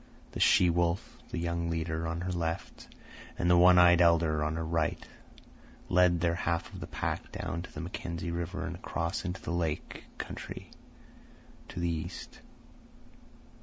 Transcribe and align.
The 0.31 0.39
she 0.39 0.71
wolf, 0.71 1.19
the 1.29 1.37
young 1.37 1.69
leader 1.69 2.07
on 2.07 2.21
her 2.21 2.31
left, 2.31 2.87
and 3.37 3.47
the 3.47 3.55
one 3.55 3.77
eyed 3.77 4.01
elder 4.01 4.43
on 4.43 4.55
her 4.55 4.65
right, 4.65 4.97
led 5.89 6.21
their 6.21 6.33
half 6.33 6.73
of 6.73 6.79
the 6.79 6.87
pack 6.87 7.31
down 7.31 7.61
to 7.61 7.71
the 7.71 7.81
Mackenzie 7.81 8.31
River 8.31 8.65
and 8.65 8.73
across 8.75 9.23
into 9.25 9.43
the 9.43 9.51
lake 9.51 10.05
country 10.17 10.71
to 11.67 11.79
the 11.79 11.87
east. 11.87 12.41